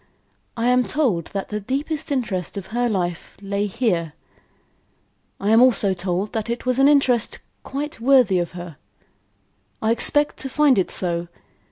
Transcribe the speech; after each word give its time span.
I 0.57 0.69
am 0.69 0.83
told 0.83 1.25
that 1.25 1.49
the 1.49 1.59
deepest 1.59 2.11
interest 2.11 2.57
of 2.57 2.67
her 2.73 2.89
life 2.89 3.37
lay 3.39 3.67
here. 3.67 4.13
I 5.39 5.51
am 5.51 5.61
also 5.61 5.93
told 5.93 6.33
that 6.33 6.49
it 6.49 6.65
was 6.65 6.79
an 6.79 6.87
interest 6.87 7.37
quite 7.61 7.99
worthy 8.01 8.39
of 8.39 8.53
her. 8.53 8.77
I 9.79 9.91
expect 9.91 10.37
to 10.37 10.49
find 10.49 10.79
it 10.79 10.89
so. 10.89 11.27